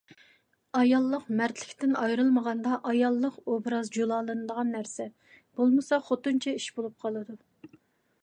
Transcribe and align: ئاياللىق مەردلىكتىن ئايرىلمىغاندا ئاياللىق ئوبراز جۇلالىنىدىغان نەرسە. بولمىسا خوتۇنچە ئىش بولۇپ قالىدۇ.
ئاياللىق 0.77 1.25
مەردلىكتىن 1.39 1.91
ئايرىلمىغاندا 2.03 2.79
ئاياللىق 2.91 3.37
ئوبراز 3.43 3.91
جۇلالىنىدىغان 3.97 4.73
نەرسە. 4.77 5.07
بولمىسا 5.59 6.01
خوتۇنچە 6.07 6.57
ئىش 6.61 6.67
بولۇپ 6.79 6.97
قالىدۇ. 7.05 7.37